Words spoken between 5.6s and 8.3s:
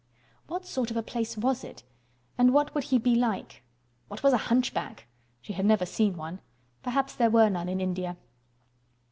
never seen one. Perhaps there were none in India.